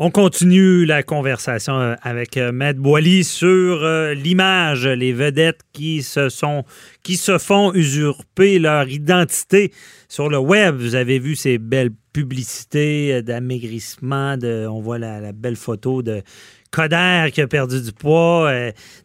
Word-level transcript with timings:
On 0.00 0.12
continue 0.12 0.84
la 0.84 1.02
conversation 1.02 1.80
euh, 1.80 1.96
avec 2.02 2.36
euh, 2.36 2.52
Matt 2.52 2.76
Boily 2.76 3.24
sur 3.24 3.82
euh, 3.82 4.14
l'image, 4.14 4.86
les 4.86 5.12
vedettes 5.12 5.62
qui 5.72 6.04
se 6.04 6.28
sont 6.28 6.62
qui 7.02 7.16
se 7.16 7.38
font 7.38 7.72
usurper 7.74 8.58
leur 8.58 8.88
identité 8.88 9.72
sur 10.08 10.28
le 10.28 10.38
web. 10.38 10.76
Vous 10.76 10.94
avez 10.94 11.18
vu 11.18 11.36
ces 11.36 11.58
belles 11.58 11.92
publicités 12.12 13.22
d'amaigrissement, 13.22 14.36
de 14.36 14.66
on 14.68 14.80
voit 14.80 14.98
la, 14.98 15.20
la, 15.20 15.32
belle 15.32 15.56
photo 15.56 16.02
de 16.02 16.22
Coder 16.70 17.28
qui 17.32 17.40
a 17.40 17.46
perdu 17.46 17.80
du 17.80 17.92
poids. 17.92 18.52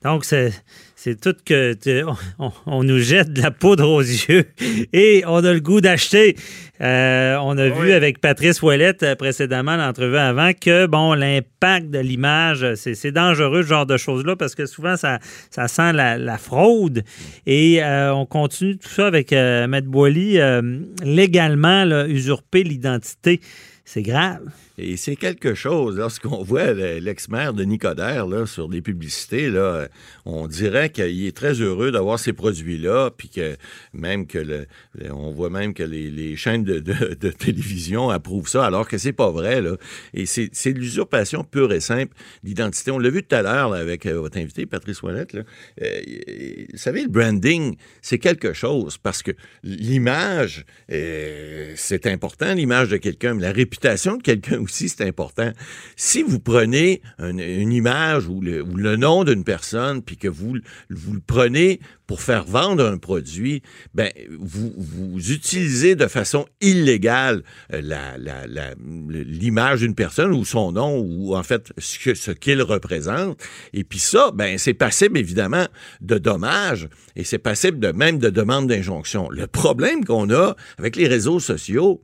donc 0.04 0.26
c'est 0.26 0.52
c'est 1.04 1.20
tout 1.20 1.36
que 1.46 1.76
on, 2.66 2.84
nous 2.86 3.00
jette 3.00 3.34
de 3.34 3.42
la 3.42 3.52
poudre 3.52 3.90
aux 3.90 4.00
yeux 4.00 4.46
et 4.94 5.24
on 5.28 5.44
a 5.44 5.52
le 5.52 5.60
goût 5.60 5.82
d'acheter. 5.82 6.38
Euh, 6.80 7.36
on 7.42 7.58
a 7.58 7.68
vu 7.68 7.92
avec 7.92 8.22
Patrice 8.22 8.62
Ouellette 8.62 9.04
euh, 9.04 9.16
précédemment 9.16 9.76
l'entrevue 9.76 10.18
avant 10.18 10.52
que 10.54 10.86
bon 10.86 11.14
l'impact 11.14 11.90
de 11.90 12.00
l'image 12.00 12.76
c'est 12.76 13.12
dangereux 13.12 13.64
ce 13.64 13.68
genre 13.68 13.86
de 13.86 13.98
choses 13.98 14.26
là 14.26 14.36
parce 14.36 14.56
que 14.56 14.66
souvent 14.66 14.96
ça, 14.96 15.20
ça 15.52 15.68
sent 15.68 15.92
la, 15.94 16.38
fraude 16.38 17.04
et 17.46 17.84
euh, 17.84 17.93
on 18.14 18.26
continue 18.26 18.78
tout 18.78 18.90
ça 18.90 19.08
avec 19.08 19.34
euh, 19.34 19.68
Maître 19.68 19.88
Boily 19.88 20.40
légalement 21.04 21.86
usurper 22.08 22.64
l'identité 22.64 23.40
c'est 23.86 24.02
grave. 24.02 24.50
Et 24.78 24.98
c'est 24.98 25.16
quelque 25.16 25.54
chose. 25.54 25.98
Lorsqu'on 25.98 26.42
voit 26.44 26.74
l'ex-maire 26.74 27.54
de 27.54 27.64
Nicodère 27.64 28.26
là, 28.28 28.46
sur 28.46 28.70
des 28.70 28.82
publicités, 28.82 29.50
là, 29.50 29.88
on 30.26 30.48
dirait 30.48 30.90
qu'il 30.90 31.26
est 31.26 31.36
très 31.36 31.54
heureux 31.62 31.92
d'avoir 31.92 32.18
ces 32.18 32.34
produits-là, 32.34 33.12
puis 33.16 33.30
que 33.30 33.58
même 33.94 34.26
que 34.26 34.40
le, 34.40 34.66
on 35.12 35.32
voit 35.32 35.50
même 35.50 35.74
que 35.74 35.84
les, 35.84 36.36
chaînes 36.38 36.64
de, 36.64 36.80
télévision 37.32 38.10
approuvent 38.10 38.48
ça, 38.48 38.66
alors 38.66 38.88
que 38.88 38.98
c'est 38.98 39.14
pas 39.14 39.30
vrai. 39.30 39.62
Là. 39.62 39.76
Et 40.14 40.26
c'est 40.26 40.74
de 40.74 40.80
l'usurpation 40.80 41.44
pure 41.44 41.74
et 41.74 41.82
simple 41.82 42.16
d'identité. 42.44 42.90
On 42.92 43.00
l'a 43.00 43.10
vu 43.10 43.22
tout 43.22 43.36
à 43.36 43.42
l'heure 43.42 43.74
avec 43.74 44.06
euh, 44.06 44.20
votre 44.20 44.38
invité, 44.38 44.66
Patrice 44.66 45.04
Ouellette. 45.04 45.36
Euh, 45.36 46.02
vous 46.72 46.78
savez, 46.78 47.04
le 47.04 47.10
branding, 47.10 47.76
c'est 48.02 48.20
quelque 48.20 48.54
chose, 48.54 48.98
parce 48.98 49.22
que 49.22 49.32
l'image, 49.64 50.66
euh, 50.92 51.74
c'est 51.76 52.08
important, 52.08 52.54
l'image 52.54 52.90
de 52.90 52.98
quelqu'un, 52.98 53.34
mais 53.34 53.44
la 53.44 53.52
réputation 53.52 53.73
de 53.80 54.22
quelqu'un 54.22 54.60
aussi, 54.60 54.90
c'est 54.90 55.06
important. 55.06 55.52
Si 55.96 56.24
vous 56.24 56.40
prenez 56.40 57.02
une 57.20 57.72
image 57.72 58.28
ou 58.28 58.42
le, 58.42 58.62
ou 58.62 58.76
le 58.76 58.96
nom 58.96 59.24
d'une 59.24 59.44
personne, 59.44 60.02
puis 60.02 60.18
que 60.18 60.28
vous, 60.28 60.58
vous 60.90 61.14
le 61.14 61.22
prenez 61.26 61.80
pour 62.08 62.22
faire 62.22 62.44
vendre 62.44 62.86
un 62.86 62.98
produit, 62.98 63.64
ben, 63.94 64.12
vous, 64.40 64.74
vous 64.78 65.32
utilisez 65.32 65.96
de 65.96 66.08
façon 66.08 66.46
illégale 66.62 67.44
euh, 67.74 67.82
l'image 69.10 69.80
d'une 69.82 69.96
personne 69.96 70.32
ou 70.32 70.44
son 70.46 70.74
nom 70.74 71.00
ou 71.00 71.36
en 71.36 71.44
fait 71.44 71.72
ce, 71.78 72.14
ce 72.14 72.32
qu'il 72.32 72.62
représente. 72.62 73.42
Et 73.74 73.84
puis 73.84 74.00
ça, 74.00 74.32
ben, 74.34 74.58
c'est 74.58 74.74
passible 74.74 75.18
évidemment 75.18 75.66
de 76.02 76.18
dommages 76.18 76.90
et 77.16 77.24
c'est 77.24 77.40
passible 77.40 77.80
de 77.80 77.92
même 77.92 78.20
de 78.20 78.30
demande 78.30 78.68
d'injonction. 78.68 79.30
Le 79.30 79.48
problème 79.48 80.04
qu'on 80.04 80.30
a 80.30 80.56
avec 80.78 80.96
les 80.96 81.08
réseaux 81.08 81.40
sociaux, 81.40 82.04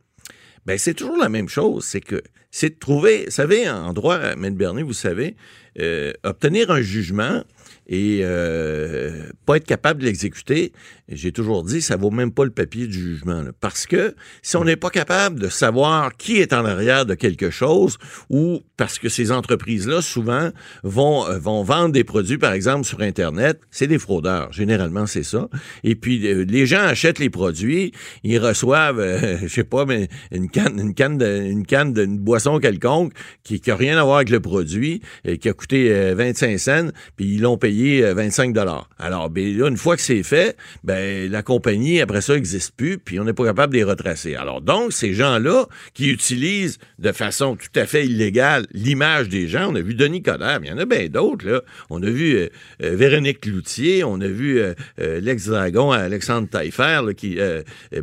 ben, 0.66 0.78
c'est 0.78 0.94
toujours 0.94 1.18
la 1.18 1.30
même 1.30 1.50
chose. 1.50 1.86
C'est 1.86 2.02
que 2.02 2.22
c'est 2.52 2.72
de 2.72 2.80
trouver, 2.80 3.26
vous 3.26 3.32
savez, 3.32 3.70
en 3.70 3.94
droit, 3.94 4.18
M. 4.20 4.56
Bernier, 4.56 4.84
vous 4.84 4.94
savez, 4.94 5.36
euh, 5.80 6.14
obtenir 6.24 6.72
un 6.72 6.82
jugement 6.82 7.44
et 7.90 8.20
euh, 8.22 9.24
pas 9.48 9.58
être 9.58 9.66
capable 9.66 10.02
de 10.02 10.06
l'exécuter, 10.06 10.74
j'ai 11.10 11.32
toujours 11.32 11.64
dit, 11.64 11.82
ça 11.82 11.98
vaut 11.98 12.12
même 12.12 12.32
pas 12.32 12.46
le 12.46 12.52
papier 12.52 12.86
du 12.86 12.94
jugement. 12.94 13.46
parce 13.60 13.88
que 13.88 14.16
si 14.44 14.58
on 14.58 14.64
n'est 14.64 14.76
pas 14.76 14.92
capable 14.92 15.40
de 15.40 15.50
savoir 15.50 16.16
qui 16.16 16.38
est 16.38 16.54
en 16.54 16.66
arrière 16.66 17.08
de 17.08 17.16
quelque 17.16 17.50
chose, 17.50 17.98
ou 18.30 18.62
parce 18.78 19.00
que 19.00 19.10
ces 19.10 19.32
entreprises-là, 19.32 20.02
souvent, 20.02 20.52
vont, 20.84 21.28
euh, 21.28 21.40
vont 21.40 21.64
vendre 21.64 21.92
des 21.92 22.04
produits, 22.04 22.38
par 22.38 22.54
exemple, 22.54 22.86
sur 22.86 23.02
Internet, 23.02 23.60
c'est 23.72 23.88
des 23.88 23.98
fraudeurs. 23.98 24.54
Généralement, 24.54 25.08
c'est 25.08 25.24
ça. 25.24 25.50
Et 25.84 25.96
puis, 25.96 26.20
les 26.20 26.66
gens 26.68 26.82
achètent 26.82 27.20
les 27.20 27.32
produits, 27.32 27.92
ils 28.24 28.38
reçoivent, 28.38 29.00
euh, 29.00 29.38
je 29.42 29.48
sais 29.48 29.64
pas, 29.64 29.86
mais 29.86 30.10
une 30.32 30.50
canne, 30.50 30.80
une 30.80 30.94
canne 30.94 31.18
de, 31.18 31.42
une 31.42 31.66
canne 31.66 31.94
d'une 31.94 32.20
boisson 32.20 32.60
quelconque 32.60 33.14
qui, 33.44 33.60
qui 33.60 33.72
a 33.72 33.76
rien 33.76 33.98
à 33.98 34.04
voir 34.04 34.18
avec 34.18 34.30
le 34.30 34.42
produit, 34.42 35.02
et 35.26 35.40
qui 35.40 35.50
a 35.50 35.54
coûté 35.54 35.69
25 35.78 36.60
cents, 36.60 36.90
puis 37.16 37.36
ils 37.36 37.42
l'ont 37.42 37.58
payé 37.58 38.02
25 38.14 38.54
dollars. 38.54 38.90
Alors, 38.98 39.30
ben, 39.30 39.58
là, 39.58 39.68
une 39.68 39.78
fois 39.78 39.96
que 39.96 40.02
c'est 40.02 40.24
fait, 40.24 40.58
ben, 40.84 41.30
la 41.32 41.44
compagnie, 41.44 42.02
après 42.02 42.22
ça, 42.22 42.36
n'existe 42.36 42.76
plus, 42.76 42.98
puis 42.98 43.20
on 43.20 43.24
n'est 43.24 43.34
pas 43.34 43.46
capable 43.46 43.74
de 43.74 43.78
les 43.78 43.84
retracer. 43.84 44.36
Alors 44.36 44.62
donc, 44.62 44.94
ces 44.94 45.14
gens-là 45.14 45.66
qui 45.94 46.10
utilisent 46.10 46.78
de 47.00 47.12
façon 47.12 47.56
tout 47.56 47.80
à 47.80 47.86
fait 47.86 48.06
illégale 48.06 48.66
l'image 48.72 49.30
des 49.30 49.48
gens, 49.48 49.72
on 49.72 49.76
a 49.76 49.82
vu 49.82 49.94
Denis 49.94 50.22
Coderre, 50.22 50.60
mais 50.62 50.68
il 50.68 50.72
y 50.72 50.74
en 50.74 50.78
a 50.78 50.86
bien 50.86 51.08
d'autres, 51.08 51.48
là. 51.48 51.62
On 51.90 52.02
a 52.04 52.10
vu 52.10 52.36
euh, 52.36 52.50
euh, 52.84 52.96
Véronique 52.96 53.46
Loutier, 53.46 54.04
on 54.04 54.20
a 54.22 54.28
vu 54.28 54.60
euh, 54.60 54.74
l'ex-dragon 54.98 55.92
Alexandre 55.92 56.48
Taillefer, 56.50 57.02
qui, 57.16 57.38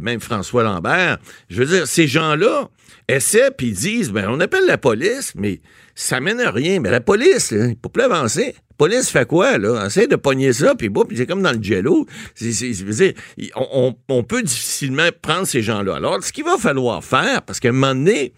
même 0.01 0.21
François 0.21 0.63
Lambert. 0.63 1.19
Je 1.49 1.63
veux 1.63 1.67
dire, 1.67 1.87
ces 1.87 2.07
gens-là 2.07 2.69
essaient, 3.09 3.51
puis 3.51 3.73
disent, 3.73 4.11
ben, 4.11 4.27
on 4.29 4.41
appelle 4.41 4.67
la 4.67 4.79
police, 4.79 5.33
mais 5.37 5.61
ça 5.97 6.21
mène 6.21 6.41
à 6.41 6.53
rien. 6.53 6.79
Mais 6.79 6.93
la 6.93 7.01
police, 7.01 7.51
il 7.51 7.59
ne 7.59 7.75
peut 7.75 7.89
plus 7.89 8.05
avancer 8.05 8.55
police 8.77 9.11
fait 9.11 9.27
quoi, 9.27 9.59
là? 9.59 9.87
Essaye 9.87 10.09
de 10.09 10.17
pogner 10.17 10.53
ça, 10.53 10.75
puis 10.75 10.91
puis 10.91 11.17
c'est 11.17 11.27
comme 11.27 11.43
dans 11.43 11.53
le 11.53 11.63
jello. 11.63 12.07
on, 13.57 13.95
on, 14.09 14.23
peut 14.23 14.43
difficilement 14.43 15.09
prendre 15.23 15.47
ces 15.47 15.63
gens-là. 15.63 15.97
Alors, 15.97 16.23
ce 16.23 16.33
qu'il 16.33 16.45
va 16.45 16.59
falloir 16.59 17.03
faire, 17.03 17.43
parce 17.43 17.61
qu'à 17.61 17.71
un 17.71 17.73
moment 17.73 17.95
donné, 17.95 18.33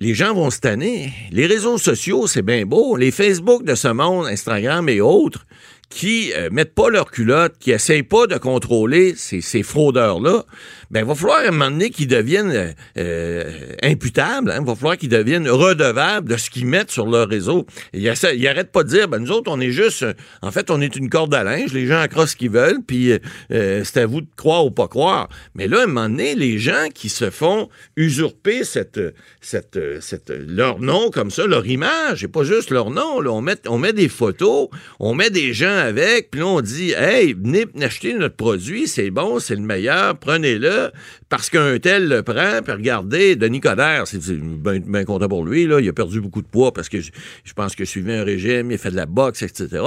les 0.00 0.14
gens 0.14 0.34
vont 0.34 0.50
se 0.50 0.60
tanner. 0.60 1.12
Les 1.32 1.46
réseaux 1.46 1.78
sociaux, 1.78 2.26
c'est 2.26 2.42
bien 2.42 2.64
beau. 2.64 2.96
Les 2.96 3.10
Facebook 3.10 3.64
de 3.64 3.74
ce 3.74 3.88
monde, 3.88 4.26
Instagram 4.26 4.88
et 4.88 5.00
autres, 5.00 5.44
qui 5.90 6.32
euh, 6.34 6.50
mettent 6.52 6.74
pas 6.74 6.90
leur 6.90 7.10
culotte, 7.10 7.54
qui 7.58 7.70
essayent 7.70 8.02
pas 8.02 8.26
de 8.26 8.36
contrôler 8.36 9.14
ces, 9.16 9.62
fraudeurs-là, 9.62 10.44
ben, 10.90 11.00
il 11.00 11.06
va 11.06 11.14
falloir 11.14 11.38
à 11.38 11.48
un 11.48 11.50
moment 11.50 11.70
donné 11.70 11.90
qu'ils 11.90 12.08
deviennent 12.08 12.50
euh, 12.50 12.72
euh 12.98 13.44
imputables, 13.82 14.50
hein, 14.50 14.58
il 14.60 14.66
va 14.66 14.74
falloir 14.74 14.96
qu'ils 14.96 15.08
deviennent 15.08 15.48
redevables 15.48 16.28
de 16.28 16.36
ce 16.36 16.50
qu'ils 16.50 16.66
mettent 16.66 16.90
sur 16.90 17.06
leur 17.06 17.28
réseau. 17.28 17.66
Ils, 17.92 18.08
arrêtent 18.08 18.72
pas 18.72 18.82
de 18.82 18.88
dire, 18.88 19.08
ben, 19.08 19.18
nous 19.18 19.30
autres, 19.30 19.50
on 19.50 19.60
est 19.60 19.70
juste, 19.70 20.02
euh, 20.02 20.12
en 20.42 20.50
fait, 20.50 20.70
on 20.70 20.80
est 20.80 20.94
une 20.96 21.08
corde 21.08 21.34
à 21.34 21.42
linge, 21.42 21.72
les 21.72 21.86
gens 21.86 22.00
accroissent 22.00 22.32
ce 22.32 22.36
qu'ils 22.36 22.50
veulent, 22.50 22.82
puis 22.86 23.12
c'est 23.48 23.96
à 23.96 24.06
vous 24.06 24.20
de 24.20 24.26
croire 24.36 24.66
ou 24.66 24.70
pas 24.70 24.88
croire. 24.88 25.28
Mais 25.54 25.68
là, 25.68 25.80
à 25.80 25.82
un 25.84 25.86
moment 25.86 26.08
donné, 26.08 26.34
les 26.34 26.58
gens 26.58 26.88
qui 26.94 27.08
se 27.08 27.30
font 27.30 27.68
usurper 27.96 28.64
cette, 28.64 29.00
cette, 29.40 29.78
cette, 30.00 30.30
leur 30.30 30.80
nom 30.80 31.10
comme 31.10 31.30
ça, 31.30 31.46
leur 31.46 31.66
image, 31.66 32.24
et 32.24 32.28
pas 32.28 32.44
juste 32.44 32.70
leur 32.70 32.90
nom, 32.90 33.20
là, 33.20 33.30
on 33.30 33.40
met, 33.40 33.56
on 33.66 33.78
met 33.78 33.92
des 33.92 34.08
photos, 34.08 34.68
on 35.00 35.14
met 35.14 35.30
des 35.30 35.54
gens 35.54 35.77
avec, 35.78 36.30
puis 36.30 36.40
là, 36.40 36.46
on 36.46 36.60
dit, 36.60 36.92
hey, 36.92 37.34
venez 37.34 37.66
acheter 37.80 38.14
notre 38.14 38.36
produit, 38.36 38.86
c'est 38.86 39.10
bon, 39.10 39.38
c'est 39.38 39.54
le 39.54 39.62
meilleur, 39.62 40.18
prenez-le 40.18 40.90
parce 41.28 41.50
qu'un 41.50 41.78
tel 41.78 42.08
le 42.08 42.22
prend, 42.22 42.62
puis 42.62 42.72
regardez, 42.72 43.36
Denis 43.36 43.60
Coderre, 43.60 44.06
c'est 44.06 44.20
bien 44.32 45.04
content 45.04 45.28
pour 45.28 45.44
lui, 45.44 45.62
il 45.62 45.88
a 45.88 45.92
perdu 45.92 46.20
beaucoup 46.20 46.42
de 46.42 46.46
poids 46.46 46.72
parce 46.72 46.88
que 46.88 47.00
je, 47.00 47.10
pense 47.54 47.74
que 47.74 47.84
suivait 47.84 48.16
un 48.16 48.24
régime, 48.24 48.70
il 48.70 48.78
fait 48.78 48.90
de 48.90 48.96
la 48.96 49.06
boxe, 49.06 49.42
etc. 49.42 49.82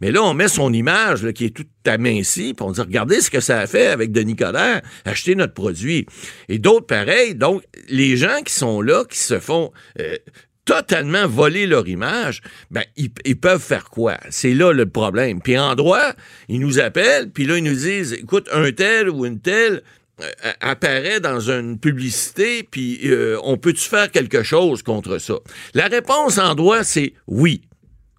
Mais 0.00 0.10
là, 0.10 0.22
on 0.22 0.34
met 0.34 0.48
son 0.48 0.72
image 0.72 1.30
qui 1.32 1.46
est 1.46 1.50
toute 1.50 1.68
amincie, 1.86 2.54
puis 2.54 2.64
on 2.66 2.72
dit, 2.72 2.80
regardez 2.80 3.20
ce 3.20 3.30
que 3.30 3.40
ça 3.40 3.60
a 3.60 3.66
fait 3.66 3.88
avec 3.88 4.12
Denis 4.12 4.36
Coderre, 4.36 4.80
acheter 5.04 5.34
notre 5.34 5.54
produit. 5.54 6.06
Et 6.48 6.58
d'autres 6.58 6.86
pareils, 6.86 7.34
donc 7.34 7.62
les 7.88 8.16
gens 8.16 8.42
qui 8.44 8.54
sont 8.54 8.80
là, 8.80 9.04
qui 9.04 9.18
se 9.18 9.38
font... 9.38 9.72
Euh, 10.00 10.16
totalement 10.64 11.26
voler 11.26 11.66
leur 11.66 11.88
image, 11.88 12.42
ben, 12.70 12.84
ils, 12.96 13.40
peuvent 13.40 13.62
faire 13.62 13.90
quoi? 13.90 14.18
C'est 14.30 14.54
là 14.54 14.72
le 14.72 14.86
problème. 14.86 15.40
Puis 15.40 15.58
en 15.58 15.74
droit, 15.74 16.12
ils 16.48 16.60
nous 16.60 16.78
appellent, 16.78 17.30
puis 17.30 17.46
là, 17.46 17.56
ils 17.56 17.64
nous 17.64 17.74
disent, 17.74 18.12
écoute, 18.12 18.48
un 18.52 18.70
tel 18.72 19.10
ou 19.10 19.26
une 19.26 19.40
telle 19.40 19.82
euh, 20.20 20.52
apparaît 20.60 21.20
dans 21.20 21.40
une 21.40 21.78
publicité, 21.78 22.62
puis 22.62 23.00
euh, 23.04 23.38
on 23.42 23.56
peut-tu 23.56 23.88
faire 23.88 24.10
quelque 24.10 24.42
chose 24.42 24.82
contre 24.82 25.18
ça? 25.18 25.34
La 25.74 25.88
réponse 25.88 26.38
en 26.38 26.54
droit, 26.54 26.84
c'est 26.84 27.14
oui. 27.26 27.62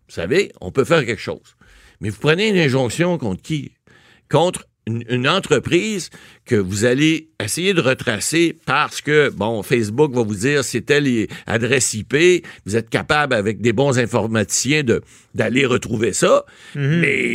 Vous 0.07 0.15
savez, 0.15 0.51
on 0.61 0.71
peut 0.71 0.83
faire 0.83 1.05
quelque 1.05 1.21
chose. 1.21 1.55
Mais 2.01 2.09
vous 2.09 2.19
prenez 2.19 2.49
une 2.49 2.57
injonction 2.57 3.17
contre 3.17 3.41
qui? 3.41 3.71
Contre 4.29 4.65
une, 4.87 5.03
une 5.09 5.27
entreprise 5.27 6.09
que 6.45 6.55
vous 6.55 6.85
allez 6.85 7.29
essayer 7.39 7.73
de 7.73 7.81
retracer 7.81 8.57
parce 8.65 9.01
que, 9.01 9.29
bon, 9.29 9.61
Facebook 9.63 10.13
va 10.13 10.23
vous 10.23 10.35
dire 10.35 10.63
c'est 10.63 10.81
telle 10.81 11.27
adresse 11.45 11.93
IP, 11.93 12.45
vous 12.65 12.75
êtes 12.75 12.89
capable 12.89 13.33
avec 13.33 13.61
des 13.61 13.73
bons 13.73 13.99
informaticiens 13.99 14.83
de, 14.83 15.01
d'aller 15.35 15.65
retrouver 15.65 16.13
ça, 16.13 16.45
mais 16.75 17.29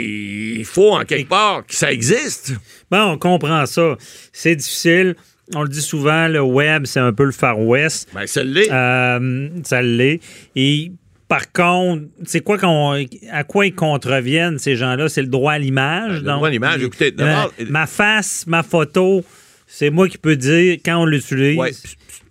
il 0.55 0.65
faut 0.65 0.93
en 0.93 1.05
quelque 1.05 1.29
part 1.29 1.65
que 1.67 1.75
ça 1.75 1.93
existe. 1.93 2.55
Bon, 2.91 3.13
on 3.13 3.19
comprend 3.19 3.67
ça. 3.67 3.97
C'est 4.33 4.57
difficile. 4.57 5.15
On 5.55 5.63
le 5.63 5.69
dit 5.69 5.83
souvent, 5.83 6.27
le 6.27 6.41
web, 6.41 6.87
c'est 6.87 7.01
un 7.01 7.13
peu 7.13 7.25
le 7.25 7.33
Far 7.33 7.61
West. 7.61 8.09
Ben, 8.13 8.27
ça 8.27 8.43
l'est. 8.43 8.71
Euh, 8.71 9.49
ça 9.63 9.81
l'est. 9.81 10.21
Et 10.57 10.91
par 11.29 11.53
contre, 11.53 12.05
c'est 12.25 12.41
quoi 12.41 12.57
qu'on, 12.59 13.05
à 13.33 13.45
quoi 13.45 13.67
ils 13.67 13.75
contreviennent, 13.75 14.59
ces 14.59 14.77
gens-là? 14.77 15.09
C'est 15.09 15.23
le 15.23 15.29
droit 15.29 15.53
à 15.55 15.59
l'image. 15.59 16.21
Ben, 16.23 16.33
le 16.33 16.37
droit 16.37 16.49
à 16.49 16.51
l'image, 16.51 16.83
écoutez, 16.83 17.13
ma, 17.17 17.25
d'abord- 17.25 17.53
ma 17.69 17.87
face, 17.87 18.45
ma 18.47 18.63
photo, 18.63 19.25
c'est 19.67 19.91
moi 19.91 20.09
qui 20.09 20.19
peux 20.19 20.37
dire 20.37 20.79
quand 20.85 20.99
on 21.03 21.07
l'utilise. 21.07 21.59
Ouais. 21.59 21.73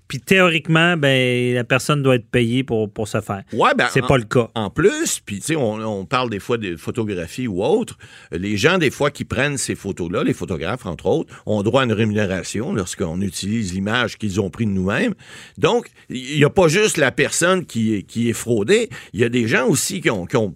Puis 0.08 0.20
théoriquement, 0.20 0.98
ben, 0.98 1.54
la 1.54 1.64
personne 1.64 2.04
doit 2.04 2.16
être 2.16 2.30
payée 2.30 2.64
pour, 2.64 2.92
pour 2.92 3.10
faire. 3.10 3.44
Ouais, 3.54 3.72
ben, 3.76 3.88
c'est 3.92 4.04
en- 4.04 4.08
pas 4.08 4.18
le 4.18 4.24
cas. 4.26 4.50
En 4.56 4.70
plus, 4.70 5.20
puis 5.26 5.40
tu 5.40 5.46
sais, 5.48 5.56
on, 5.56 5.74
on 5.76 6.06
parle 6.06 6.30
des 6.30 6.40
fois 6.40 6.58
de 6.58 6.76
photographie 6.76 7.48
ou 7.48 7.64
autre. 7.64 7.98
Les 8.32 8.58
gens, 8.58 8.78
des 8.78 8.92
fois, 8.92 9.10
qui 9.12 9.26
prennent 9.26 9.58
ces 9.58 9.76
photos-là, 9.76 10.24
les 10.24 10.34
photographes, 10.34 10.86
entre 10.86 11.08
autres, 11.08 11.34
ont 11.46 11.64
droit 11.64 11.82
à 11.82 11.86
une 11.86 11.94
rémunération 11.94 12.74
lorsqu'on 12.74 13.20
utilise 13.22 13.74
l'image 13.74 14.18
qu'ils 14.18 14.40
ont 14.42 14.50
prise 14.50 14.68
de 14.68 14.74
nous-mêmes. 14.74 15.14
Donc, 15.58 15.88
il 16.10 16.38
n'y 16.38 16.44
a 16.44 16.50
pas 16.50 16.68
juste 16.68 16.98
la 16.98 17.12
personne 17.12 17.66
qui 17.66 17.96
est, 17.96 18.04
qui 18.04 18.30
est 18.30 18.34
fraudée, 18.34 18.90
il 19.14 19.20
y 19.20 19.24
a 19.24 19.30
des 19.30 19.48
gens 19.48 19.68
aussi 19.68 20.02
qui 20.02 20.10
ont, 20.10 20.26
qui 20.26 20.38
ont 20.38 20.56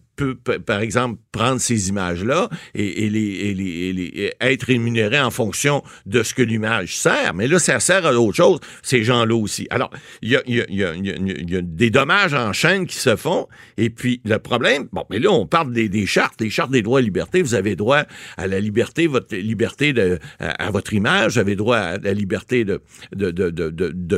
par 0.65 0.81
exemple, 0.81 1.19
prendre 1.31 1.59
ces 1.61 1.89
images-là 1.89 2.49
et, 2.75 3.05
et 3.05 3.09
les, 3.09 3.19
et 3.21 3.53
les- 3.53 3.65
et 3.89 3.93
les- 3.93 4.33
être 4.41 4.63
rémunérés 4.63 5.19
en 5.19 5.31
fonction 5.31 5.83
de 6.05 6.23
ce 6.23 6.33
que 6.33 6.41
l'image 6.41 6.95
sert. 6.97 7.33
Mais 7.33 7.47
là, 7.47 7.59
ça 7.59 7.79
sert 7.79 8.05
à 8.05 8.13
autre 8.13 8.35
chose, 8.37 8.59
ces 8.81 9.03
gens-là 9.03 9.35
aussi. 9.35 9.67
Alors, 9.69 9.89
il 10.21 10.29
y 10.29 10.35
a, 10.35 10.41
y 10.47 10.61
a- 10.61 10.65
y 10.69 10.83
a- 10.83 10.95
y 10.95 11.55
a- 11.55 11.61
des 11.61 11.89
dommages 11.89 12.33
en 12.33 12.53
chaîne 12.53 12.85
qui 12.85 12.95
se 12.95 13.15
font. 13.15 13.47
Et 13.77 13.89
puis, 13.89 14.21
le 14.25 14.37
problème, 14.39 14.87
bon, 14.91 15.03
mais 15.09 15.19
là, 15.19 15.31
on 15.31 15.45
parle 15.45 15.71
des, 15.73 15.89
des 15.89 16.05
chartes, 16.05 16.41
les 16.41 16.49
chartes 16.49 16.71
des 16.71 16.81
droits 16.81 16.99
et 16.99 17.03
libertés. 17.03 17.41
Vous 17.41 17.55
avez 17.55 17.75
droit 17.75 18.03
à 18.37 18.47
la 18.47 18.59
liberté, 18.59 19.07
votre 19.07 19.35
liberté 19.35 19.93
de, 19.93 20.19
à, 20.39 20.71
votre 20.71 20.93
image. 20.93 21.33
Vous 21.33 21.39
avez 21.39 21.55
droit 21.55 21.77
à 21.77 21.97
la 21.97 22.13
liberté 22.13 22.65
de, 22.65 22.81
de, 23.15 23.31
de- 23.31 23.49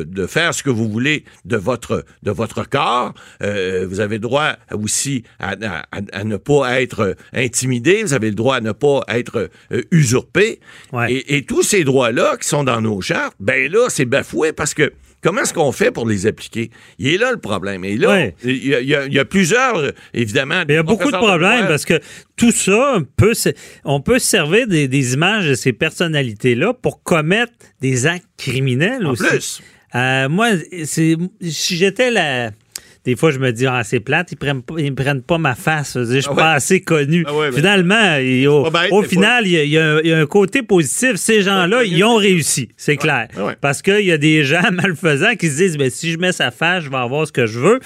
de 0.04 0.28
faire 0.28 0.54
ce 0.54 0.64
que 0.64 0.70
vous 0.70 0.90
voulez 0.90 1.24
de 1.46 1.58
votre, 1.58 2.06
de 2.24 2.32
votre 2.32 2.68
corps. 2.68 3.14
Euh, 3.42 3.86
vous 3.90 4.00
avez 4.00 4.20
droit 4.20 4.56
aussi 4.74 5.24
à, 5.40 5.56
à- 5.62 5.86
à- 5.92 6.00
à 6.20 6.24
ne 6.24 6.38
pas 6.38 6.82
être 6.82 7.16
intimidé. 7.34 8.04
Vous 8.04 8.14
avez 8.14 8.30
le 8.30 8.36
droit 8.36 8.56
à 8.58 8.62
ne 8.62 8.72
pas 8.72 9.02
être 9.10 9.50
euh, 9.72 9.82
usurpé. 9.92 10.60
Ouais. 10.94 11.12
Et, 11.14 11.38
et 11.38 11.46
tous 11.46 11.64
ces 11.64 11.84
droits-là 11.84 12.38
qui 12.42 12.48
sont 12.48 12.64
dans 12.64 12.82
nos 12.82 13.02
chartes, 13.02 13.36
ben 13.40 13.72
là, 13.72 13.88
c'est 13.90 14.06
bafoué 14.06 14.54
parce 14.54 14.74
que 14.74 14.92
comment 15.22 15.42
est-ce 15.42 15.54
qu'on 15.54 15.72
fait 15.72 15.92
pour 15.92 16.08
les 16.08 16.26
appliquer? 16.28 16.72
Il 16.98 17.08
est 17.14 17.18
là 17.18 17.32
le 17.32 17.38
problème. 17.40 17.84
Et 17.86 17.96
là, 17.98 18.28
il, 18.44 18.68
y 18.68 18.74
a, 18.96 19.06
y 19.06 19.16
y 19.16 19.24
plusieurs, 19.26 19.78
euh, 19.78 19.92
évidemment. 20.14 20.64
Il 20.68 20.74
y 20.74 20.78
a 20.78 20.84
beaucoup 20.84 21.12
de 21.12 21.18
problèmes 21.18 21.68
parce 21.68 21.86
que 21.86 22.00
tout 22.36 22.52
ça, 22.52 22.98
peut 23.18 23.34
on 23.84 24.02
peut 24.02 24.18
se 24.20 24.28
servir 24.28 24.68
des, 24.68 24.88
des 24.88 25.14
images 25.14 25.48
de 25.48 25.54
ces 25.54 25.74
personnalités-là 25.74 26.74
pour 26.74 27.04
commettre 27.04 27.54
des 27.82 28.08
actes 28.08 28.26
criminels 28.38 29.06
En 29.06 29.12
aussi. 29.12 29.24
plus. 29.28 29.62
Euh, 29.94 30.30
moi, 30.30 30.52
si 30.84 31.18
j'étais 31.76 32.12
la. 32.12 32.52
Des 33.04 33.16
fois, 33.16 33.32
je 33.32 33.40
me 33.40 33.52
dis, 33.52 33.66
ah, 33.66 33.84
c'est 33.84 34.00
plate, 34.00 34.32
ils 34.32 34.36
prennent 34.36 34.62
pas, 34.62 34.76
ils 34.78 34.94
prennent 34.94 35.24
pas 35.24 35.40
ma 35.40 35.56
face. 35.56 35.98
Je 35.98 36.20
suis 36.20 36.30
Ah 36.32 36.36
pas 36.36 36.52
assez 36.54 36.82
connu. 36.82 37.24
Ah 37.28 37.36
ouais, 37.36 37.50
ben- 37.50 37.56
Finalement, 37.56 38.16
il- 38.18 38.48
au, 38.48 38.70
bête, 38.70 38.92
final, 39.08 39.48
il 39.48 39.54
y, 39.54 39.58
a- 39.58 39.64
il 39.64 39.70
y 39.72 39.78
a, 39.80 40.02
il 40.04 40.10
y 40.10 40.14
a 40.14 40.20
un 40.20 40.26
côté 40.28 40.62
positif. 40.62 41.16
Ces 41.16 41.42
gens-là, 41.42 41.84
ils 41.84 42.04
ont 42.04 42.16
réussi, 42.18 42.70
c'est 42.78 42.98
clair. 42.98 43.28
Parce 43.60 43.82
qu'il 43.82 44.06
y 44.06 44.12
a 44.12 44.18
des 44.20 44.44
gens 44.44 44.62
malfaisants 44.72 45.34
qui 45.36 45.48
se 45.50 45.58
disent, 45.58 45.78
ben, 45.78 45.90
si 45.90 46.12
je 46.12 46.20
mets 46.20 46.32
sa 46.32 46.52
face, 46.52 46.84
je 46.84 46.90
vais 46.92 46.98
avoir 46.98 47.26
ce 47.26 47.32
que 47.32 47.48
je 47.48 47.60
veux. 47.60 47.80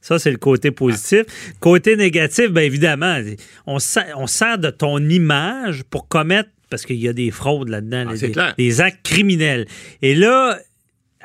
Ça, 0.00 0.18
c'est 0.18 0.30
le 0.30 0.36
côté 0.38 0.70
positif. 0.70 1.24
Côté 1.60 1.96
négatif, 1.96 2.50
bien 2.50 2.62
évidemment, 2.62 3.18
on 3.66 3.78
sert, 3.78 4.14
on 4.16 4.26
sert 4.26 4.56
de 4.56 4.70
ton 4.70 4.98
image 5.00 5.82
pour 5.90 6.08
commettre, 6.08 6.48
parce 6.70 6.86
qu'il 6.86 6.96
y 6.96 7.08
a 7.08 7.12
des 7.12 7.30
fraudes 7.30 7.68
là-dedans, 7.68 8.06
Ah, 8.36 8.54
des 8.56 8.80
actes 8.80 9.00
criminels. 9.02 9.66
Et 10.02 10.14
là, 10.14 10.58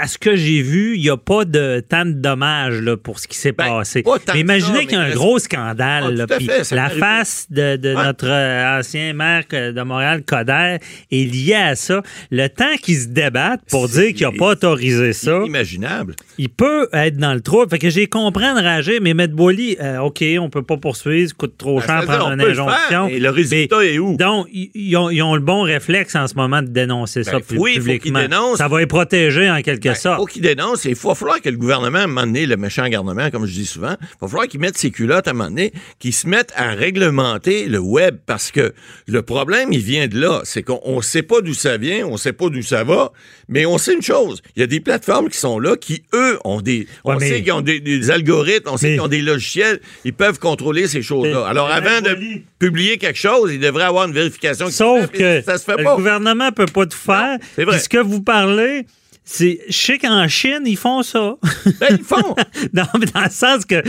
à 0.02 0.08
ce 0.08 0.18
que 0.18 0.36
j'ai 0.36 0.62
vu, 0.62 0.96
il 0.96 1.02
n'y 1.02 1.10
a 1.10 1.18
pas 1.18 1.46
de 1.46 1.82
tant 1.88 2.06
de 2.06 2.12
dommages 2.12 2.80
là, 2.82 2.98
pour 2.98 3.20
ce 3.20 3.28
qui 3.28 3.38
s'est 3.38 3.52
Ben, 3.52 3.66
passé. 3.66 4.04
Mais 4.34 4.40
imaginez 4.40 4.80
ça, 4.80 4.84
qu'il 4.86 4.92
y 4.94 4.96
a 4.96 5.02
un 5.02 5.12
gros 5.12 5.38
scandale. 5.40 6.04
Ah, 6.08 6.12
là, 6.12 6.28
tout 6.28 6.34
à 6.34 6.38
puis 6.38 6.46
fait, 6.48 6.64
ça 6.64 6.76
la 6.76 6.90
face 6.90 7.48
de, 7.50 7.76
de 7.76 7.94
Ouais. 7.94 8.04
notre 8.06 8.28
euh, 8.28 8.80
ancien 8.80 9.14
maire 9.14 9.44
euh, 9.54 9.72
de 9.72 9.82
Montréal, 9.82 10.24
Coder, 10.26 10.78
est 11.12 11.32
lié 11.32 11.54
à 11.56 11.76
ça. 11.76 12.02
Le 12.32 12.48
temps 12.48 12.76
qu'ils 12.82 12.98
se 13.00 13.08
débattent 13.08 13.62
pour 13.70 13.88
dire 13.90 14.14
qu'il 14.14 14.26
n'a 14.26 14.32
pas 14.32 14.48
autorisé 14.52 15.14
ça, 15.14 15.40
Inimaginable. 15.42 16.16
il 16.38 16.50
peut 16.50 16.88
être 16.94 17.18
dans 17.18 17.34
le 17.34 17.42
trou. 17.42 17.66
Fait 17.70 17.80
que 17.80 17.90
j'ai 17.90 18.08
compris 18.08 18.46
enragé, 18.46 19.00
mais 19.00 19.14
Maître 19.14 19.36
Boily, 19.36 19.78
euh, 19.82 20.00
OK, 20.00 20.24
on 20.40 20.50
peut 20.50 20.64
pas 20.64 20.78
poursuivre, 20.78 21.30
ça 21.30 21.36
coûte 21.38 21.58
trop 21.58 21.80
Ben, 21.80 21.86
cher 21.86 22.06
prendre 22.06 22.28
on 22.28 22.32
une 22.32 22.40
peut 22.40 22.48
le 22.50 22.54
faire, 22.56 22.68
injonction. 22.68 23.08
mais 23.08 23.20
le 23.20 23.30
résultat 23.30 23.78
Mais- 23.80 23.94
est 23.94 24.00
où? 24.00 24.16
Donc, 24.18 24.48
ils 24.52 24.96
ont, 24.98 25.36
le 25.36 25.42
bon 25.42 25.62
réflexe 25.62 26.16
en 26.16 26.28
ce 26.28 26.36
moment 26.36 26.62
de 26.62 26.68
dénoncer 26.68 27.24
ça 27.24 27.34
Ben, 27.34 27.42
pu- 27.42 27.58
oui, 27.58 27.76
publiquement. 27.76 28.22
Ça 28.56 28.68
va 28.68 28.80
les 28.80 28.86
protéger 28.88 29.50
en 29.50 29.62
quelque 29.62 29.91
Ben, 29.94 30.00
sorte. 30.00 30.18
faut 30.20 30.26
qu'il 30.26 30.42
dénonce. 30.42 30.86
Il 30.86 30.96
faut 30.96 31.14
falloir 31.16 31.42
que 31.42 31.50
le 31.50 31.58
gouvernement, 31.58 32.00
à 32.00 32.04
un 32.04 32.08
moment 32.08 32.22
donné, 32.26 32.46
le 32.46 32.58
méchant 32.58 32.84
gouvernement, 32.86 33.30
comme 33.32 33.46
je 33.46 33.54
dis 33.54 33.66
souvent, 33.66 33.96
il 34.02 34.08
va 34.22 34.28
falloir 34.28 34.48
qu'il 34.48 34.60
mette 34.60 34.78
ses 34.78 34.92
culottes 34.92 35.28
à 35.28 35.32
un 35.32 35.34
moment 35.34 35.50
donné, 35.50 35.72
qu'il 36.00 36.14
se 36.14 36.28
mette 36.28 36.52
à 36.56 36.70
réglementer 36.72 37.66
le 37.68 37.80
web 37.80 38.18
parce 38.26 38.52
que 38.52 38.74
le 39.08 39.22
problème, 39.22 39.72
il 39.74 39.82
vient 39.82 40.08
de 40.08 40.20
là. 40.20 40.42
C'est 40.44 40.64
qu'on 40.64 40.98
ne 40.98 41.02
sait 41.02 41.24
pas 41.24 41.42
d'où 41.42 41.54
ça 41.54 41.78
vient, 41.78 42.06
on 42.06 42.14
ne 42.14 42.18
sait 42.18 42.34
pas 42.34 42.50
d'où 42.50 42.62
ça 42.62 42.84
va, 42.84 43.12
mais 43.48 43.66
on 43.66 43.78
sait 43.78 43.94
une 43.94 44.02
chose. 44.02 44.42
Il 44.56 44.60
y 44.60 44.64
a 44.64 44.68
des 44.68 44.80
plateformes 44.80 45.30
qui 45.30 45.38
sont 45.38 45.60
là 45.60 45.76
qui, 45.76 46.04
eux, 46.14 46.38
ont 46.46 46.62
des. 46.62 46.88
On 47.04 47.16
mais- 47.18 47.28
sait 47.30 47.42
qu'ils 47.44 47.52
ont 47.54 47.62
des, 47.62 47.80
des 47.80 48.12
algorithmes, 48.12 48.70
on 48.72 48.78
sait 48.78 48.88
Mais- 48.88 48.94
qu'ils 48.94 49.02
ont 49.02 49.08
des 49.08 49.22
logiciels, 49.22 49.80
ils 50.06 50.14
peuvent 50.14 50.40
contrôler 50.40 50.88
ces 50.88 51.02
choses-là. 51.02 51.46
Alors, 51.48 51.70
avant 51.70 52.02
de 52.02 52.18
publier 52.60 52.98
quelque 52.98 53.20
chose, 53.20 53.52
il 53.54 53.60
devrait 53.60 53.84
avoir 53.86 54.08
une 54.08 54.14
vérification. 54.14 54.70
Sauf 54.70 55.10
fait, 55.12 55.18
que 55.18 55.42
ça 55.44 55.58
se 55.58 55.64
fait 55.64 55.78
le 55.78 55.84
pas. 55.84 55.96
gouvernement 55.96 56.52
peut 56.52 56.66
pas 56.66 56.86
tout 56.86 56.98
faire. 56.98 57.38
c'est 57.56 57.64
vrai. 57.64 57.76
Puis 57.76 57.84
ce 57.86 57.90
que 57.90 57.98
vous 57.98 58.22
parlez, 58.22 58.86
c'est. 59.24 59.60
Je 59.68 59.74
sais 59.74 59.98
qu'en 59.98 60.28
Chine, 60.28 60.64
ils 60.66 60.78
font 60.78 61.04
ça. 61.04 61.36
Ben, 61.80 61.88
ils 61.92 62.04
font. 62.04 62.36
non, 62.74 62.86
mais 63.00 63.06
dans 63.06 63.24
le 63.24 63.30
sens 63.30 63.66
que 63.66 63.84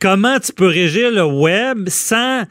comment 0.00 0.38
tu 0.38 0.52
peux 0.52 0.68
régir 0.68 1.10
le 1.10 1.24
web 1.24 1.88
sans. 1.88 2.44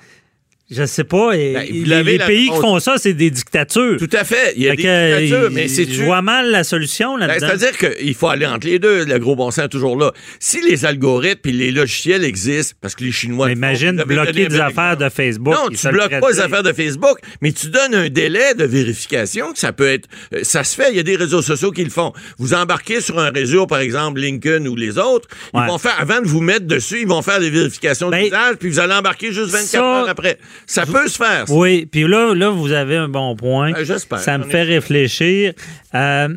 Je 0.70 0.86
sais 0.86 1.06
pas. 1.06 1.32
et- 1.34 1.54
Ben, 1.54 1.66
vous 1.70 1.74
les 1.76 1.86
l'avez, 1.86 2.12
les 2.14 2.18
la 2.18 2.26
pays 2.26 2.50
qui 2.50 2.60
font 2.60 2.78
ça, 2.82 2.96
c'est 2.98 3.14
des 3.14 3.30
dictatures. 3.32 3.96
Tout 3.98 4.10
à 4.12 4.26
fait. 4.26 4.54
Il 4.58 4.64
y 4.64 4.68
a 4.68 4.72
Fait 4.72 4.76
des 4.76 4.84
que, 4.84 5.20
dictatures, 5.22 5.52
mais 5.52 5.68
c'est 5.70 5.90
Je 5.90 6.04
vois 6.04 6.22
mal 6.22 6.52
la 6.52 6.66
solution 6.66 7.18
Ben, 7.18 7.26
là-dedans. 7.28 7.48
C'est-à-dire 7.58 7.78
qu'il 7.78 8.14
faut 8.16 8.28
aller 8.28 8.46
entre 8.46 8.68
les 8.68 8.78
deux. 8.78 9.06
Le 9.06 9.18
gros 9.18 9.38
bon 9.38 9.50
sens 9.50 9.64
est 9.66 9.70
toujours 9.70 9.96
là. 9.98 10.12
Si 10.42 10.60
les 10.62 10.84
algorithmes 10.84 11.48
et 11.48 11.54
les 11.54 11.72
logiciels 11.72 12.26
existent, 12.26 12.76
parce 12.82 12.96
que 12.96 13.06
les 13.06 13.14
Chinois. 13.14 13.48
Mais 13.48 13.54
font, 13.54 13.58
imagine 13.60 13.98
avez 14.02 14.14
bloquer 14.14 14.48
des 14.50 14.60
affaires 14.60 14.98
de 14.98 15.08
Facebook. 15.08 15.54
Non, 15.56 15.70
tu 15.70 15.88
bloques 15.88 16.20
pas 16.20 16.30
les 16.32 16.40
affaires 16.42 16.64
de 16.64 16.74
Facebook, 16.74 17.18
mais 17.42 17.54
tu 17.54 17.68
donnes 17.68 17.96
un 17.96 18.10
délai 18.10 18.54
de 18.54 18.66
vérification 18.66 19.54
que 19.54 19.60
ça 19.60 19.72
peut 19.72 19.88
être. 19.88 20.10
euh, 20.34 20.40
Ça 20.44 20.66
se 20.66 20.76
fait. 20.76 20.90
Il 20.92 20.98
y 20.98 21.00
a 21.00 21.04
des 21.04 21.16
réseaux 21.16 21.42
sociaux 21.42 21.72
qui 21.72 21.86
le 21.86 21.90
font. 21.90 22.12
Vous 22.40 22.54
embarquez 22.54 23.00
sur 23.00 23.20
un 23.20 23.30
réseau, 23.30 23.68
par 23.68 23.80
exemple 23.80 24.20
LinkedIn 24.20 24.66
ou 24.66 24.76
les 24.76 24.98
autres. 24.98 25.30
Ils 25.54 25.62
Ouais. 25.62 25.68
vont 25.68 25.78
faire, 25.78 25.96
avant 25.98 26.20
de 26.20 26.28
vous 26.28 26.42
mettre 26.42 26.66
dessus, 26.66 27.00
ils 27.04 27.08
vont 27.08 27.22
faire 27.22 27.40
des 27.40 27.50
vérifications 27.52 28.10
Ben, 28.10 28.26
d'usage, 28.26 28.56
puis 28.60 28.68
vous 28.70 28.80
allez 28.80 28.94
embarquer 28.96 29.32
juste 29.32 29.52
24 29.52 29.68
ça- 29.70 29.80
heures 30.02 30.10
après. 30.10 30.38
Ça 30.66 30.86
peut 30.86 31.08
se 31.08 31.18
faire. 31.18 31.48
ça. 31.48 31.54
Oui, 31.54 31.86
puis 31.86 32.08
là, 32.08 32.34
là, 32.34 32.50
vous 32.50 32.72
avez 32.72 32.96
un 32.98 33.08
bon 33.10 33.36
point. 33.36 33.72
Ben, 33.72 33.84
j'espère. 33.84 34.20
Ça 34.20 34.38
me 34.38 34.44
fait 34.44 34.64
réfléchir. 34.64 35.54
Euh, 35.96 36.30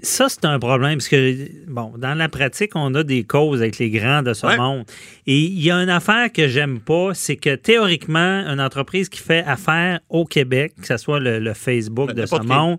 ça, 0.00 0.28
c'est 0.28 0.44
un 0.44 0.60
problème, 0.60 0.98
parce 0.98 1.08
que, 1.08 1.48
bon, 1.66 1.92
dans 1.98 2.14
la 2.14 2.28
pratique, 2.28 2.70
on 2.76 2.94
a 2.94 3.02
des 3.02 3.24
causes 3.24 3.60
avec 3.62 3.78
les 3.78 3.90
grands 3.90 4.22
de 4.22 4.32
ce 4.32 4.46
Ouais. 4.46 4.56
monde. 4.56 4.84
Et 5.26 5.38
il 5.40 5.60
y 5.60 5.72
a 5.72 5.76
une 5.76 5.88
affaire 5.90 6.30
que 6.32 6.46
j'aime 6.46 6.78
pas, 6.78 7.10
c'est 7.14 7.34
que 7.36 7.56
théoriquement, 7.56 8.44
une 8.46 8.60
entreprise 8.60 9.08
qui 9.08 9.20
fait 9.20 9.42
affaire 9.44 9.98
au 10.08 10.24
Québec, 10.24 10.74
que 10.80 10.86
ce 10.86 10.96
soit 10.98 11.18
le, 11.18 11.40
le 11.40 11.52
Facebook 11.54 12.08
Ben, 12.08 12.14
de 12.22 12.26
ce 12.26 12.36
qui. 12.36 12.46
monde, 12.46 12.78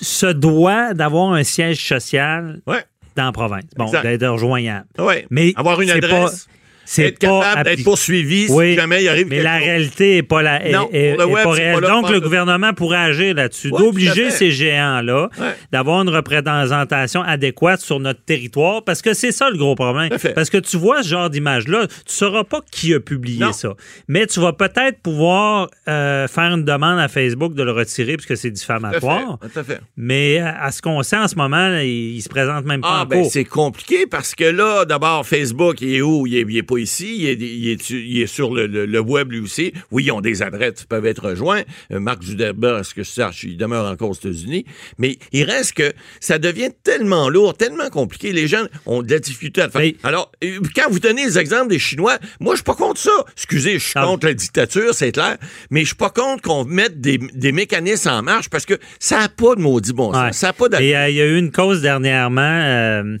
se 0.00 0.26
doit 0.26 0.94
d'avoir 0.94 1.32
un 1.32 1.42
siège 1.42 1.84
social 1.86 2.60
Ouais. 2.66 2.84
dans 3.16 3.24
la 3.26 3.32
province. 3.32 3.64
Bon, 3.76 3.90
d'être 3.90 4.26
rejoignable. 4.28 4.86
Ouais. 4.98 5.26
Mais 5.30 5.52
Avoir 5.56 5.80
une 5.80 5.88
c'est 5.88 5.96
adresse. 6.04 6.46
pas- 6.46 6.52
être 6.96 7.18
pas 7.18 7.40
capable 7.42 7.64
d'être 7.64 7.84
poursuivi 7.84 8.46
Oui, 8.48 8.70
si 8.70 8.76
jamais 8.76 9.02
il 9.02 9.08
arrive 9.08 9.26
mais 9.28 9.42
la 9.42 9.58
chose. 9.58 9.66
réalité 9.68 10.14
n'est 10.16 10.22
pas, 10.22 10.42
la, 10.42 10.66
est- 10.66 10.72
Non, 10.72 10.88
est- 10.92 11.14
pour 11.16 11.24
le 11.24 11.30
est 11.30 11.34
web, 11.34 11.44
pas 11.44 11.50
réelle. 11.50 11.74
pas 11.74 11.80
là 11.80 11.88
Donc, 11.88 12.06
pas 12.06 12.12
le 12.12 12.20
gouvernement 12.20 12.72
pourrait 12.72 12.96
agir 12.98 13.34
là-dessus, 13.34 13.70
d'obliger 13.70 14.30
ces 14.30 14.50
géants-là 14.50 15.28
Ouais. 15.38 15.46
d'avoir 15.72 16.02
une 16.02 16.08
représentation 16.08 17.22
adéquate 17.22 17.80
sur 17.80 18.00
notre 18.00 18.22
territoire, 18.24 18.82
parce 18.84 19.02
que 19.02 19.14
c'est 19.14 19.32
ça 19.32 19.50
le 19.50 19.56
gros 19.58 19.74
problème. 19.74 20.10
Parce 20.34 20.50
que 20.50 20.58
tu 20.58 20.76
vois 20.76 21.02
ce 21.02 21.08
genre 21.08 21.30
d'image-là, 21.30 21.86
tu 21.88 21.94
ne 22.06 22.10
sauras 22.12 22.44
pas 22.44 22.60
qui 22.70 22.94
a 22.94 23.00
publié 23.00 23.40
Non. 23.40 23.52
ça. 23.52 23.74
Mais 24.08 24.26
tu 24.26 24.40
vas 24.40 24.52
peut-être 24.52 25.00
pouvoir 25.02 25.68
euh, 25.88 26.26
faire 26.28 26.54
une 26.54 26.64
demande 26.64 26.98
à 26.98 27.08
Facebook 27.08 27.54
de 27.54 27.62
le 27.62 27.72
retirer, 27.72 28.16
puisque 28.16 28.36
c'est 28.36 28.50
diffamatoire. 28.50 29.38
tout 29.40 29.58
à 29.58 29.64
fait. 29.64 29.80
Mais 29.96 30.40
euh, 30.40 30.50
à 30.60 30.70
ce 30.70 30.80
qu'on 30.82 31.02
sait 31.02 31.16
en 31.18 31.28
ce 31.28 31.34
moment, 31.36 31.76
il, 31.80 32.16
il 32.16 32.22
se 32.22 32.28
présente 32.28 32.64
même 32.64 32.80
pas 32.80 32.88
Ah, 33.00 33.02
en 33.02 33.06
ben 33.06 33.24
c'est 33.24 33.44
compliqué 33.44 34.06
parce 34.06 34.34
que 34.34 34.44
là, 34.44 34.84
d'abord, 34.84 35.26
Facebook, 35.26 35.80
il 35.80 35.94
est 35.96 36.00
où? 36.02 36.26
Il 36.26 36.36
est, 36.36 36.44
il 36.48 36.56
est 36.56 36.62
pas, 36.62 36.77
ici, 36.78 37.16
il 37.18 37.26
est, 37.28 37.34
il 37.34 37.68
est- 37.70 37.90
il 37.90 38.20
est 38.22 38.26
sur 38.26 38.54
le, 38.54 38.66
le- 38.66 38.86
le 38.86 39.00
web 39.00 39.32
lui 39.32 39.40
aussi. 39.40 39.72
Oui, 39.90 40.04
ils 40.06 40.12
ont 40.12 40.20
des 40.20 40.42
adresses 40.42 40.74
qui 40.80 40.86
peuvent 40.86 41.06
être 41.06 41.28
rejoints. 41.30 41.62
Euh, 41.92 42.00
Mark 42.00 42.22
Zuckerberg, 42.22 42.80
est-ce 42.80 42.94
que 42.94 43.02
je 43.02 43.10
sache, 43.10 43.44
il 43.44 43.56
demeure 43.56 43.86
encore 43.90 44.10
aux 44.10 44.14
États-Unis? 44.14 44.64
Mais 44.98 45.18
il 45.32 45.44
reste 45.44 45.72
que 45.74 45.92
ça 46.20 46.38
devient 46.38 46.70
tellement 46.82 47.28
lourd, 47.28 47.56
tellement 47.56 47.88
compliqué. 47.90 48.32
Les 48.32 48.46
gens 48.48 48.64
ont 48.86 49.02
de 49.02 49.10
la 49.12 49.18
difficulté 49.18 49.60
à 49.62 49.66
le 49.66 49.70
faire. 49.70 49.80
Mais- 49.82 49.96
Alors, 50.02 50.30
euh, 50.44 50.58
quand 50.74 50.90
vous 50.90 50.98
donnez 51.00 51.24
les 51.26 51.38
exemples 51.38 51.68
des 51.68 51.78
Chinois, 51.78 52.18
moi, 52.40 52.54
je 52.54 52.58
suis 52.58 52.64
pas 52.64 52.74
contre 52.74 53.00
ça. 53.00 53.10
Excusez, 53.34 53.74
je 53.74 53.84
suis 53.84 53.92
Ah. 53.96 54.04
contre 54.04 54.26
la 54.26 54.34
dictature, 54.34 54.94
c'est 54.94 55.12
clair. 55.12 55.36
Mais 55.70 55.80
je 55.82 55.86
suis 55.88 55.96
pas 55.96 56.10
contre 56.10 56.42
qu'on 56.42 56.64
mette 56.64 57.00
des, 57.00 57.18
des 57.18 57.52
mécanismes 57.52 58.08
en 58.10 58.22
marche 58.22 58.48
parce 58.48 58.66
que 58.66 58.74
ça 58.98 59.18
n'a 59.20 59.28
pas 59.28 59.54
de 59.54 59.60
maudit 59.60 59.92
bon 59.92 60.12
sens. 60.12 60.22
Ouais. 60.24 60.32
Ça 60.32 60.48
n'a 60.48 60.52
pas 60.52 60.68
de... 60.68 60.76
Et 60.82 60.96
euh, 60.96 61.08
il 61.08 61.16
y 61.16 61.20
a 61.20 61.26
eu 61.26 61.38
une 61.38 61.50
cause 61.52 61.80
dernièrement. 61.82 62.40
euh, 62.42 63.18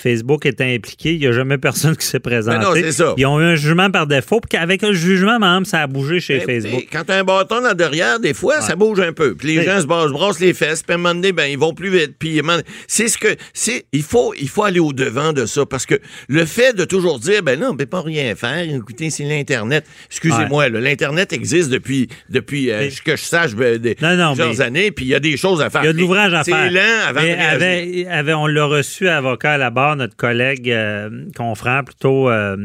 Facebook 0.00 0.46
était 0.46 0.74
impliqué. 0.74 1.12
Il 1.14 1.18
n'y 1.20 1.26
a 1.26 1.32
jamais 1.32 1.58
personne 1.58 1.96
qui 1.96 2.06
s'est 2.06 2.20
présenté. 2.20 2.58
Ben 2.58 2.64
non, 2.64 2.70
c'est 2.74 2.92
ça. 2.92 3.14
Ils 3.16 3.26
ont 3.26 3.40
eu 3.40 3.44
un 3.44 3.54
jugement 3.56 3.90
par 3.90 4.06
défaut. 4.06 4.40
Puis 4.40 4.58
avec 4.58 4.82
le 4.82 4.92
jugement, 4.92 5.38
même, 5.38 5.64
ça 5.64 5.80
a 5.82 5.86
bougé 5.86 6.20
chez 6.20 6.36
Eh, 6.42 6.46
Facebook. 6.46 6.86
Quand 6.92 7.02
t'as 7.06 7.18
un 7.18 7.24
bâton 7.24 7.60
dans 7.62 7.74
derrière, 7.74 8.20
des 8.20 8.34
fois, 8.34 8.60
ça 8.60 8.76
bouge 8.76 9.00
un 9.00 9.12
peu. 9.12 9.34
Puis 9.34 9.56
les 9.56 9.64
gens 9.64 9.80
se 9.80 9.86
brassent, 9.86 10.10
brossent 10.12 10.40
les 10.40 10.54
fesses, 10.54 10.82
puis 10.82 10.92
à 10.92 10.94
un 10.94 10.98
moment 10.98 11.14
donné, 11.14 11.32
ben, 11.32 11.46
ils 11.46 11.58
vont 11.58 11.74
plus 11.74 11.90
vite. 11.90 12.14
Puis 12.18 12.40
un 12.40 12.60
c'est 12.86 13.08
ce 13.08 13.18
que 13.18 13.28
c'est. 13.52 13.86
Il 13.92 14.02
faut, 14.02 14.32
il 14.40 14.48
faut 14.48 14.62
aller 14.64 14.80
au 14.80 14.92
devant 14.92 15.32
de 15.32 15.46
ça 15.46 15.66
parce 15.66 15.84
que 15.86 15.96
le 16.28 16.44
fait 16.44 16.74
de 16.76 16.84
toujours 16.84 17.18
dire, 17.18 17.42
ben 17.42 17.58
non, 17.58 17.70
on 17.72 17.76
peut 17.76 17.86
pas 17.86 18.00
rien 18.00 18.34
faire. 18.36 18.62
Écoutez, 18.62 19.10
c'est 19.10 19.24
l'internet. 19.24 19.84
Excusez-moi, 20.10 20.68
là, 20.68 20.80
l'internet 20.80 21.32
existe 21.32 21.70
depuis, 21.70 22.08
depuis 22.30 22.70
euh, 22.70 22.80
Mais- 22.80 22.90
que 23.04 23.16
je 23.16 23.22
sache, 23.22 23.54
ben, 23.54 23.78
des, 23.78 23.96
Non, 24.00 24.16
non, 24.16 24.28
plusieurs 24.34 24.48
mais- 24.54 24.60
années. 24.62 24.90
Puis 24.90 25.06
il 25.06 25.08
y 25.08 25.14
a 25.14 25.20
des 25.20 25.36
choses 25.36 25.60
à 25.60 25.70
faire. 25.70 25.82
Il 25.82 25.86
y 25.86 25.88
a 25.88 25.92
de 25.92 25.98
l'ouvrage 25.98 26.32
à 26.34 26.44
faire. 26.44 26.56
C'est 26.68 26.70
lent 26.70 26.80
avant 27.08 27.20
Mais 27.22 27.36
de 27.36 27.40
avait- 27.40 28.06
avait- 28.06 28.34
on 28.34 28.46
l'a 28.46 28.64
reçu 28.64 29.08
avocat 29.08 29.52
à 29.52 29.58
la 29.58 29.70
notre 29.96 30.16
collègue, 30.16 30.70
euh, 30.70 31.26
confrère 31.36 31.84
plutôt. 31.84 32.30
euh, 32.30 32.56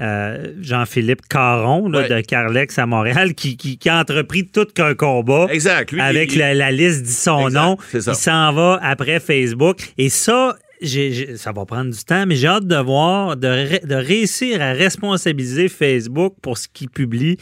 euh, 0.00 0.52
Jean-Philippe 0.60 1.22
Caron 1.28 1.88
là, 1.88 2.02
Ouais. 2.02 2.08
de 2.08 2.20
Carlex 2.20 2.78
à 2.78 2.86
Montréal 2.86 3.34
qui, 3.34 3.56
qui- 3.56 3.78
qui 3.78 3.88
a 3.88 3.98
entrepris 3.98 4.46
tout 4.46 4.66
qu'un 4.66 4.94
combat 4.94 5.48
Exact. 5.50 5.90
Lui, 5.90 6.00
avec 6.00 6.34
il- 6.34 6.38
la, 6.38 6.54
la 6.54 6.70
liste 6.70 7.02
dit 7.02 7.12
son 7.12 7.48
Exact, 7.48 7.60
nom. 7.60 7.76
Il 7.92 8.02
s'en 8.14 8.52
va 8.52 8.78
après 8.80 9.18
Facebook. 9.18 9.78
Et 9.98 10.08
ça, 10.08 10.56
ça 11.34 11.50
va 11.50 11.64
prendre 11.66 11.90
du 11.92 12.04
temps, 12.04 12.24
mais 12.28 12.36
j'ai 12.36 12.46
hâte 12.46 12.68
de 12.68 12.76
voir, 12.76 13.36
de, 13.36 13.84
de 13.84 13.94
réussir 13.96 14.62
à 14.62 14.70
responsabiliser 14.72 15.68
Facebook 15.68 16.34
pour 16.42 16.58
ce 16.58 16.68
qu'il 16.72 16.88
publie. 16.90 17.36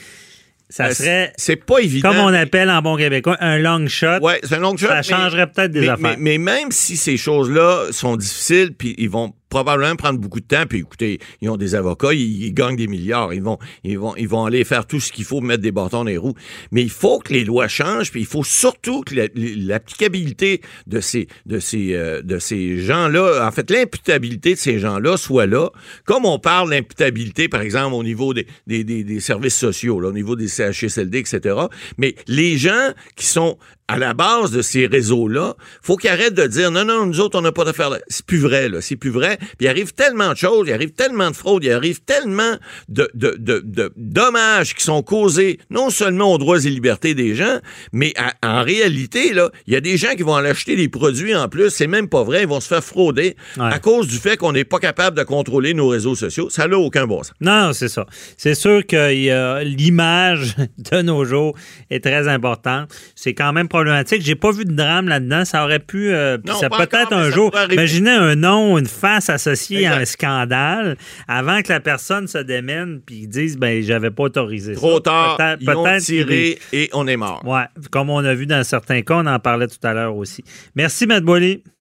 Ça 0.69 0.87
Euh, 0.87 0.95
serait, 0.95 1.33
C'est 1.37 1.57
pas 1.57 1.79
évident. 1.79 2.09
comme 2.11 2.19
on 2.19 2.35
appelle 2.35 2.69
en 2.71 2.83
bon 2.83 2.97
québécois, 2.97 3.37
un 3.41 3.59
long 3.59 3.87
shot. 3.87 4.19
Ouais, 4.21 4.41
c'est 4.43 4.55
un 4.57 4.59
long 4.59 4.77
shot. 4.77 4.89
Ça 4.89 4.97
mais- 4.97 5.03
changerait 5.05 5.47
peut-être 5.47 5.71
des 5.71 5.81
mais, 5.83 5.89
affaires. 5.89 6.17
Mais, 6.19 6.39
mais 6.39 6.39
même 6.39 6.73
si 6.73 6.97
ces 6.97 7.17
choses-là 7.17 7.87
sont 7.93 8.17
difficiles, 8.17 8.73
puis 8.77 8.95
ils 8.99 9.09
vont 9.09 9.33
probablement 9.49 9.95
prendre 9.97 10.19
beaucoup 10.19 10.41
de 10.41 10.47
temps, 10.47 10.65
puis 10.69 10.81
écoutez, 10.81 11.19
ils 11.41 11.49
ont 11.49 11.57
des 11.57 11.75
avocats, 11.75 12.13
ils, 12.13 12.53
gagnent 12.53 12.77
des 12.77 12.89
milliards, 12.89 13.33
ils 13.33 13.43
vont, 13.43 13.59
ils 13.85 13.99
vont, 13.99 14.15
ils 14.17 14.29
vont 14.29 14.45
aller 14.45 14.65
faire 14.65 14.87
tout 14.87 15.01
ce 15.01 15.13
qu'il 15.13 15.25
faut, 15.25 15.41
mettre 15.41 15.63
des 15.63 15.73
bâtons 15.73 15.99
dans 15.99 16.05
les 16.05 16.17
roues. 16.17 16.35
Mais 16.73 16.83
il 16.83 16.91
faut 16.91 17.19
que 17.21 17.33
les 17.33 17.45
lois 17.45 17.69
changent, 17.69 18.11
puis 18.11 18.21
il 18.21 18.27
faut 18.27 18.45
surtout 18.45 19.03
que 19.03 19.15
la- 19.15 19.29
l'applicabilité 19.35 20.61
de 20.87 21.01
ces, 21.01 21.29
de 21.47 21.59
ces, 21.59 21.95
euh, 21.95 22.23
ces 22.41 22.79
gens-là, 22.79 23.47
en 23.47 23.51
fait, 23.53 23.71
l'imputabilité 23.71 24.55
de 24.55 24.59
ces 24.59 24.79
gens-là 24.79 25.17
soit 25.17 25.47
là. 25.47 25.71
Comme 26.05 26.25
on 26.25 26.39
parle 26.39 26.71
d'imputabilité, 26.71 27.49
par 27.49 27.61
exemple, 27.61 27.95
au 27.95 28.03
niveau 28.03 28.35
des, 28.35 28.47
des, 28.67 28.85
des- 28.85 29.05
des 29.05 29.21
services 29.21 29.57
sociaux, 29.57 30.03
au 30.05 30.13
niveau 30.13 30.37
des 30.37 30.49
CHSLD, 30.49 31.19
etc. 31.19 31.57
Mais 31.99 32.15
les 32.27 32.59
gens 32.59 32.93
qui 33.17 33.27
sont 33.27 33.59
à 33.89 33.99
la 33.99 34.15
base 34.15 34.51
de 34.51 34.63
ces 34.63 34.87
réseaux-là, 34.87 35.55
faut 35.81 35.97
qu'ils 35.97 36.11
arrêtent 36.11 36.35
de 36.35 36.47
dire 36.47 36.71
non, 36.71 36.85
non, 36.85 37.07
nous 37.07 37.21
autres, 37.21 37.39
on 37.39 37.43
n'a 37.43 37.53
pas 37.53 37.65
d'affaires 37.65 37.91
là. 37.91 37.99
C'est 38.09 38.27
plus 38.27 38.39
vrai, 38.39 38.69
là. 38.69 38.81
C'est 38.81 38.97
plus 38.97 39.11
vrai. 39.11 39.37
Puis 39.39 39.67
il 39.67 39.69
arrive 39.69 39.93
tellement 39.93 40.33
de 40.33 40.37
choses, 40.37 40.67
il 40.69 40.73
arrive 40.73 40.91
tellement 40.93 41.31
de 41.31 41.37
fraudes, 41.37 41.63
il 41.65 41.71
arrive 41.71 42.01
tellement 42.01 42.57
de, 42.89 43.09
de, 43.15 43.37
de, 43.39 43.63
de 43.65 43.93
dommages 43.97 44.75
qui 44.75 44.83
sont 44.85 45.03
causés 45.03 45.59
non 45.71 45.91
seulement 45.91 46.33
aux 46.33 46.39
droits 46.39 46.59
et 46.65 46.71
libertés 46.71 47.15
des 47.15 47.35
gens, 47.35 47.59
mais 47.93 48.13
à- 48.17 48.35
en 48.59 48.63
réalité, 48.65 49.33
là, 49.33 49.51
il 49.67 49.73
y 49.75 49.77
a 49.77 49.81
des 49.81 49.97
gens 49.97 50.15
qui 50.17 50.23
vont 50.23 50.35
aller 50.35 50.49
acheter 50.51 50.75
des 50.77 50.89
produits 50.89 51.35
en 51.35 51.49
plus. 51.49 51.71
C'est 51.71 51.87
même 51.87 52.09
pas 52.09 52.25
vrai. 52.25 52.43
Ils 52.43 52.49
vont 52.49 52.61
se 52.61 52.69
faire 52.69 52.83
frauder 52.85 53.37
Ouais. 53.57 53.73
à 53.73 53.79
cause 53.79 54.09
du 54.09 54.17
fait 54.17 54.37
qu'on 54.37 54.53
n'est 54.53 54.65
pas 54.65 54.79
capable 54.79 55.17
de 55.17 55.23
contrôler 55.23 55.75
nos 55.75 55.89
réseaux 55.89 56.15
sociaux. 56.15 56.51
Ça 56.51 56.67
n'a 56.69 56.79
aucun 56.79 57.07
bon 57.07 57.23
sens. 57.23 57.33
Non, 57.41 57.73
c'est 57.73 57.89
ça. 57.89 58.07
C'est 58.37 58.55
sûr 58.55 58.85
que 58.87 58.97
a- 59.31 59.63
l'image 59.65 60.57
de 60.79 61.03
nos 61.03 61.25
jours 61.25 61.55
est 61.91 62.03
très 62.03 62.29
importante. 62.29 62.91
C'est 63.15 63.35
quand 63.35 63.53
même 63.53 63.69
problématique. 63.77 64.23
J'ai 64.23 64.35
pas 64.35 64.51
vu 64.51 64.65
de 64.65 64.73
drame 64.73 65.09
là-dedans. 65.09 65.45
Ça 65.45 65.65
aurait 65.65 65.79
pu. 65.79 66.11
euh, 66.13 66.39
Non, 66.47 66.55
ça 66.55 66.69
peut-être 66.69 67.13
un 67.13 67.25
ça 67.25 67.31
jour. 67.31 67.53
Imaginez 67.71 68.11
un 68.11 68.35
nom, 68.37 68.79
une 68.79 68.87
face 68.87 69.31
associée 69.31 69.87
à 69.87 69.97
un 69.97 70.05
scandale 70.05 70.97
avant 71.29 71.63
que 71.63 71.73
la 71.73 71.81
personne 71.81 72.27
se 72.27 72.39
démène 72.39 73.01
puis 73.05 73.27
dise 73.27 73.57
ben 73.57 73.83
j'avais 73.83 74.11
pas 74.11 74.25
autorisé 74.25 74.75
ça. 74.75 74.81
Trop 74.81 75.01
tard, 75.01 75.37
Peut-être- 75.37 75.61
ils 75.61 76.03
tiré 76.05 76.59
et 76.73 76.91
on 76.93 77.07
est 77.07 77.17
mort. 77.17 77.43
Ouais, 77.45 77.65
comme 77.91 78.11
on 78.11 78.25
a 78.25 78.35
vu 78.35 78.47
dans 78.47 78.63
certains 78.65 79.03
cas, 79.03 79.15
on 79.17 79.27
en 79.27 79.39
parlait 79.39 79.69
tout 79.69 79.85
à 79.85 79.93
l'heure 79.95 80.17
aussi. 80.17 80.43
Merci, 80.75 81.07
Matt 81.07 81.23
Boily. 81.25 81.63